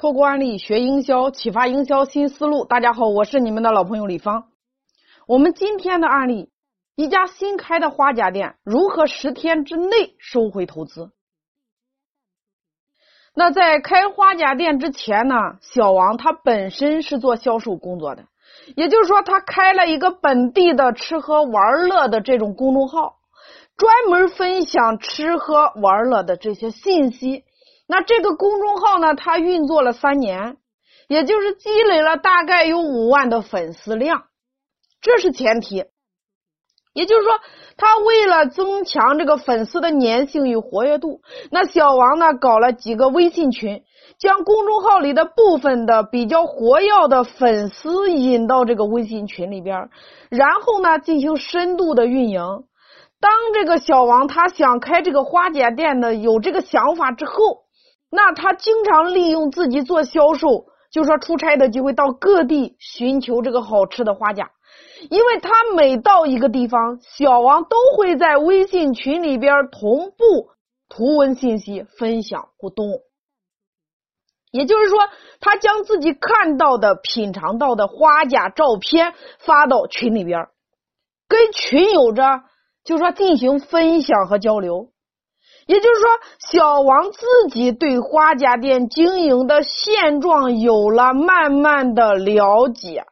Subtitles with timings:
[0.00, 2.64] 透过案例学营销，启发营销新思路。
[2.64, 4.44] 大家好，我是你们的老朋友李芳。
[5.26, 6.52] 我们今天的案例，
[6.94, 11.10] 一家新开的花甲店如何十天之内收回投资？
[13.34, 18.26] 那在开花甲店之前呢，小王他本身是做销售工作的，
[18.76, 23.16] 也就是说，他开了一个本地的吃喝玩乐的这种公众号，
[23.76, 27.42] 专门分享吃喝玩乐的这些信息。
[27.90, 30.58] 那这个公众号呢，它运作了三年，
[31.08, 34.24] 也就是积累了大概有五万的粉丝量，
[35.00, 35.86] 这是前提。
[36.92, 37.32] 也就是说，
[37.76, 43.82] 他为了增强这个粉丝的粘性与活跃度，那小王呢搞了几个微信群，
[44.18, 49.88] 将公众号里的部分的比较活跃的粉丝引到这个微信群里边，
[50.28, 52.42] 然后呢进行深度的运营。
[53.18, 57.62] 当这个小王他想开这个花姐店的有这个想法之后。
[58.10, 64.50] 那他经常利用自己做销售，就说出差的机会到各地寻求这个好吃的花甲，
[65.10, 70.50] 因为他每到一个地方，小王都会在微信群里边同步
[70.88, 72.86] 图文信息分享互动。
[74.50, 74.98] 也就是说，
[75.40, 80.48] 他将自己看到的、品尝到的花甲照片发到群里边，
[81.28, 82.22] 跟群友着
[82.82, 84.88] 就说进行分享和交流。
[85.68, 86.08] 也就是说，
[86.50, 93.04] 小王自己对花家店经营的现状有了慢慢的了解，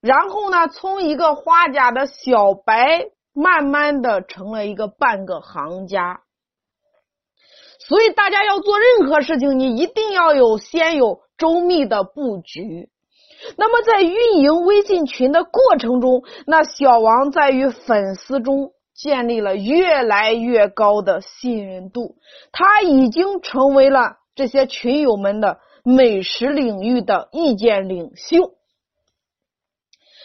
[0.00, 6.22] 然后呢，从一个花家的小白，慢慢的成了一个半个行家。
[7.78, 12.90] 所以，大家要做任何事情，你一定要有先有周密的布局。
[13.56, 18.72] 那么，在运营微信群的过程中，那小王在与粉丝中。
[19.02, 22.14] 建立了越来越高的信任度，
[22.52, 28.52] 他已经成为了这些群友们的美食领域的意见领袖。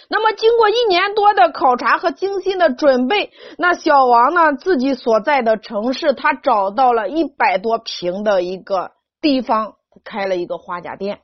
[0.09, 9.73] 那么，经过一年多的考察和精心的准备，那小王呢自己所在的城市，他找到了一百多平的一个地方，
[10.03, 11.21] 开了一个花甲店。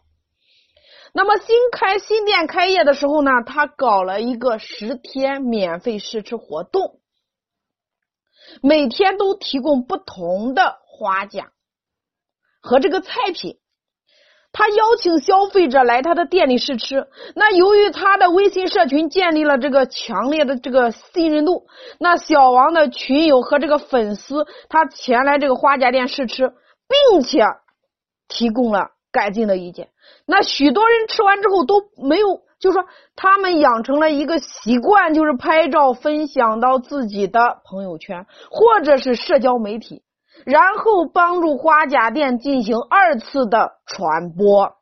[1.13, 6.97] 那么，新开新店开业的时候呢，他搞了一个十天免费试吃活动。
[8.61, 11.51] 每天都提供不同的花甲
[12.61, 13.57] 和这个菜品，
[14.51, 17.07] 他邀请消费者来他的店里试吃。
[17.35, 21.65] 那由于他的微信社群建立了这个强烈的这个信任度，
[21.99, 26.53] 那小王的群友和这个粉丝他前来这个花甲店试吃，
[26.87, 27.43] 并且
[28.27, 29.89] 提供了改进的意见。
[30.25, 32.41] 那许多人吃完之后都没有。
[32.63, 32.85] 就说
[33.17, 40.01] 他们养成了一个习惯，就是拍照分享到自己的朋友圈或者是社交媒体，
[40.45, 44.77] 然后帮助花甲店进行二次的传播。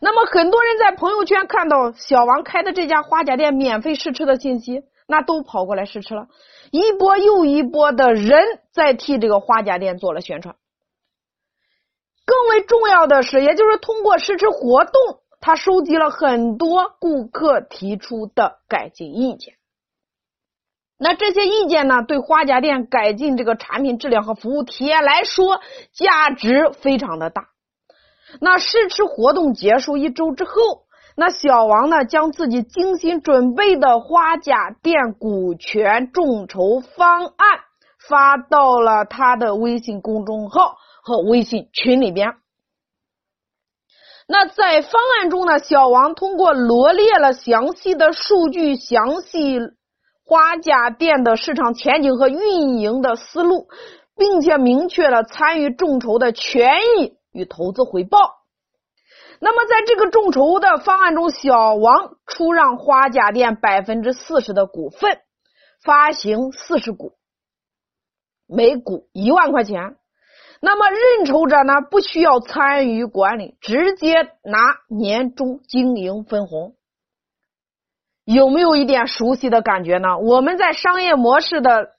[0.00, 6.28] 那么很多人在朋友圈看到小王开的这家花甲店免费试吃的信息，那都跑过来试吃了，
[6.70, 10.54] 一波又一波的人在替这个花甲店做了宣传。
[12.24, 14.92] 更为重要的是，也就是通过试吃活动。
[15.46, 19.56] 他收集了很多顾客提出的改进意见，
[20.96, 25.60] 那这些意见呢，对花甲店改进这个产品质量和服务体验来说，
[25.92, 27.48] 价值非常的大。
[28.40, 37.60] 那试吃活动结束一周之后，那小王呢，将自己精心准备的花甲店股权众筹方案
[38.08, 42.36] 发到了他的微信公众号和微信群里边。
[44.26, 49.58] 那在方案中呢，小王通过罗列了详细的数据、详细
[50.24, 53.68] 花甲店的市场前景和运营的思路，
[54.16, 58.18] 并且明确了参与众筹的权益与投资回报。
[59.40, 65.18] 那么，在这个众筹的方案中，小王出让花甲店百分之四十的股份，
[65.82, 67.12] 发行四十股，
[68.46, 69.96] 每股一万块钱。
[70.64, 76.72] 那么认筹者呢，不需要参与管理，直接拿年终经营分红。
[78.24, 80.16] 有没有一点熟悉的感觉呢？
[80.16, 81.90] 我们在商业模式的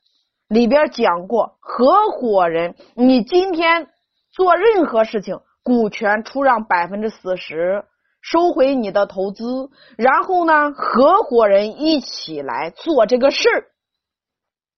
[0.48, 3.88] 里边讲过，合伙人，你今天
[4.32, 7.86] 做任何事情，股权出让百分之四十，
[8.20, 13.66] 收回你的投资，然后呢，合伙人一起来做这个事儿。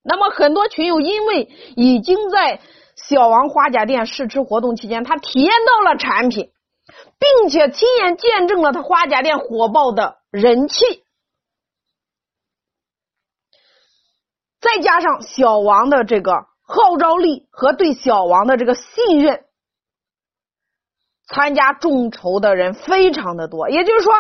[0.04, 1.48] 那么很多群友因为
[1.78, 2.60] 已经在。
[2.97, 6.51] 小王花甲店试吃活动期间，他体验到了产品，
[7.19, 11.03] 并且亲眼见证了他花甲店火爆的人气。
[14.59, 19.45] 再加上小王的这个号召力和对小王的这个信任，
[21.27, 24.13] 参加众筹的人非常的多，也就是说，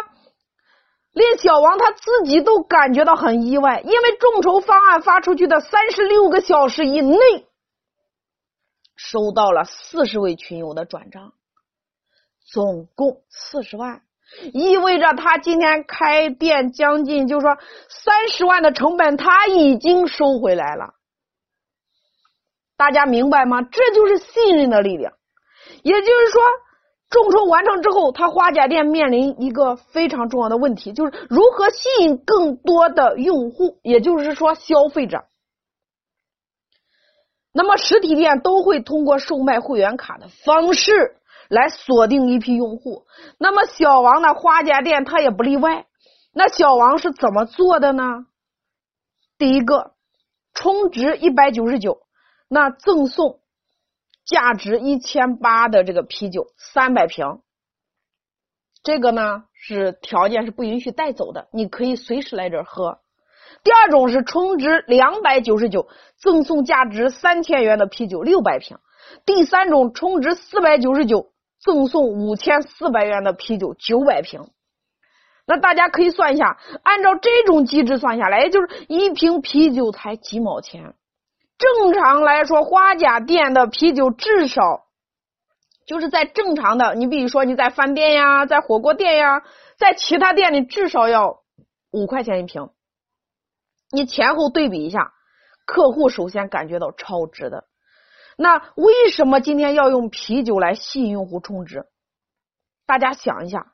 [1.11, 7.17] 连小王他自己都感觉到很意外，因为众筹方案发出去的三十六个小时以内，
[8.97, 11.31] 收到了四十位群友的转账，
[12.51, 14.01] 总共四十万，
[14.51, 17.57] 意味着他今天开店将近，就是说
[17.87, 20.95] 三十万的成本他已经收回来了。
[22.75, 23.61] 大家明白吗？
[23.61, 25.13] 这就是信任的力量，
[25.83, 26.41] 也就是说。
[27.09, 35.23] 众筹完成之后，他花甲店面临一个非常重要的问题，就是如何吸引更多的用户，也就是说消费者。
[37.57, 41.17] 那么实体店都会通过售卖会员卡的方式
[41.49, 43.07] 来锁定一批用户。
[43.39, 45.87] 那么小王的花甲店他也不例外。
[46.33, 48.27] 那小王是怎么做的呢？
[49.39, 49.95] 第一个，
[50.53, 52.03] 充值一百九十九，
[52.47, 53.39] 那赠送。
[54.23, 57.39] 价值一千八的这个啤酒三百瓶，
[58.83, 62.99] 这个呢是条件是不允许带走的，你可以随时来这喝。
[63.63, 68.77] 第二种是充值两百九十九，赠送价值三千元的啤酒六百瓶。
[69.25, 74.49] 第三种充值四百九十九，赠送五千四百元的啤酒九百瓶。
[75.45, 80.93] 那大家可以算一下，按照这种机制算下来，也就是一瓶啤酒才几毛钱。
[81.57, 84.83] 正常来说，花甲店的啤酒至少
[85.85, 89.41] 就是在正常的，你比如说你在饭店呀，在火锅店呀，
[89.77, 91.39] 在其他店里至少要
[91.91, 92.69] 五块钱一瓶。
[93.91, 95.13] 你前后对比一下，
[95.65, 97.65] 客户首先感觉到超值的。
[98.37, 101.85] 那为什么今天要用啤酒来吸引用户充值？
[102.85, 103.73] 大家想一下，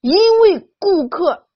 [0.00, 1.46] 因为顾客。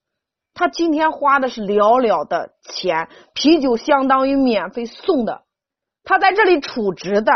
[0.55, 5.43] 他今天花的是寥寥的钱，啤酒相当于免费送的，
[6.03, 7.31] 他在这里储值的，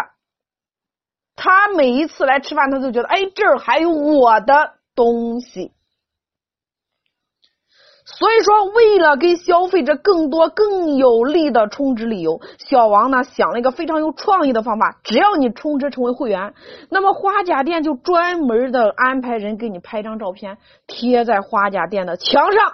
[1.36, 5.72] 他每一次来吃饭，他都觉得，哎，这儿还有我的东西。
[8.06, 16.54] 所以说，为了给消费者更多更有利的充值理由，小王呢想了一个非常有创意的方法，只要你充值成为会员，
[16.90, 22.74] 那么花甲店就专门的安排人给你拍张照片，贴在花甲店的墙上。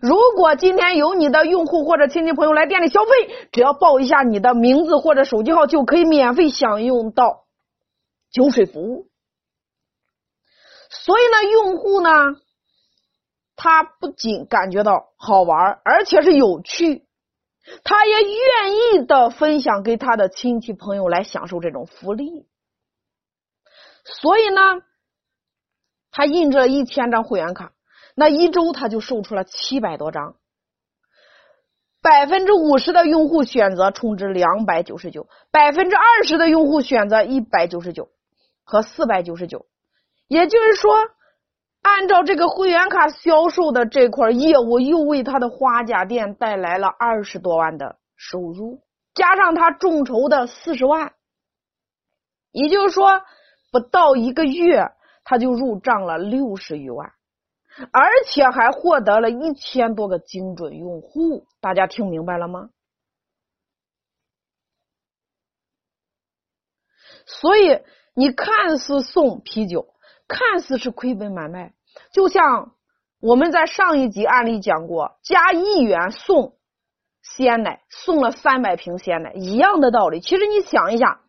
[0.00, 3.10] 如果今天有你的用户或者亲戚朋友来店里消费，
[3.52, 7.44] 只要报一下你的名字或者手机号，就可以免费享用到
[8.32, 9.06] 酒水服务。
[10.90, 12.10] 所以呢，用户呢，
[13.58, 17.04] 他不仅感觉到好玩，而且是有趣，
[17.82, 22.46] 他也愿意的分享给他的亲戚朋友来享受这种福利。
[24.04, 24.60] 所以呢，
[26.12, 27.72] 他印制了一千张会员卡。
[28.14, 30.36] 那一周他就售出了七百多张，
[32.00, 38.08] 百分之五十的用户选择充值两百九十九，百分之二十的用户选择一百九十九
[38.64, 39.66] 和四百九十九，
[40.26, 40.96] 也就是说，
[41.82, 48.82] 按照这个会员卡销售的这块业务，又为他的花甲店带来了二十多万的收入，
[49.14, 51.14] 加上他众筹的四十万，
[52.50, 53.22] 也就是说，
[53.70, 54.92] 不到一个月
[55.24, 57.12] 他就入账了六十余万。
[57.92, 62.70] 而且还获得了一千多个精准用户，大家听明白了吗？
[67.24, 67.80] 所以
[68.14, 69.94] 你看似送啤酒，
[70.28, 71.72] 看似是亏本买卖，
[72.12, 72.72] 就像
[73.20, 76.52] 我们在上一集案例讲过，加一元送
[77.22, 80.20] 鲜奶，送了三百瓶鲜奶，一样的道理。
[80.20, 81.20] 其实你想一下。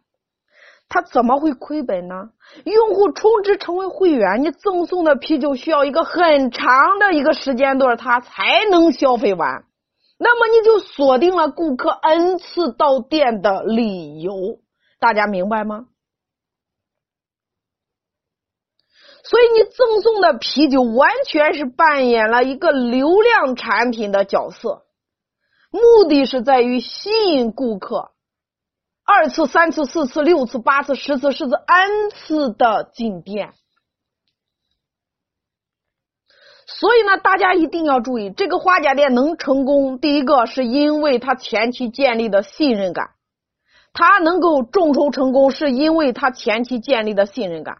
[0.91, 2.31] 他怎么会亏本呢？
[2.63, 9.65] 用户充值成为会员，你赠送的啤酒需要一个很长的一个时间段，他才能消费完。
[10.17, 14.33] 那么你就锁定了顾客 n 次到店的理由，
[14.99, 15.85] 大家明白吗？
[19.29, 24.85] 所以你赠送的啤酒完全是扮演了一个流量产品的角色，
[25.69, 28.09] 目的是在于吸引顾客。
[29.05, 33.53] 二次、三次、四次、六次、八次、十次、十次、n 次的进店，
[36.65, 43.11] 所以呢，大家一定要注意，这个花甲店能成功，第一个是因为他前期建立的信任感，
[43.93, 47.77] 他能够众筹成功，是因为他前期建立的信任感。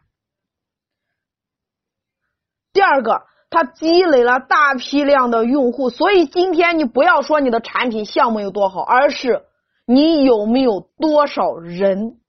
[2.80, 9.44] 第二个，他积累了大批量的用户，所以今天你不要说你的产品项目有多好，而是。
[9.86, 12.22] 你有没有多少人？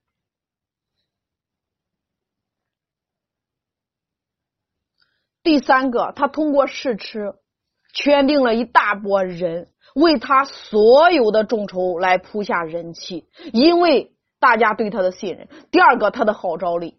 [5.45, 7.35] 第三个，他通过试吃
[7.95, 15.49] 圈定了一大波人，为他所有的众筹来铺下人气，因为大家对他的信任。
[15.71, 16.99] 第二个，他的号召力。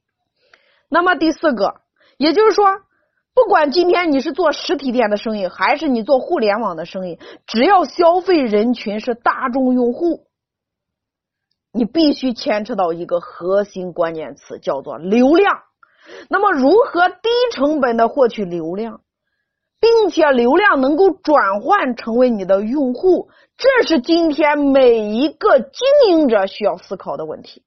[0.88, 1.82] 那么第四个，
[2.16, 2.80] 也就是说，
[3.34, 10.26] 不管今天你是做实体店的生意，还是你做互联网的生意，只要消费人群是大众用户，
[11.72, 15.62] 你必须牵扯到一个核心关键词，叫做流量。
[16.30, 19.02] 那么，如何低成本的获取流量，
[19.80, 27.64] 并且流量能够转换成为你的用户，这是今天每一个经营者需要思考的问题。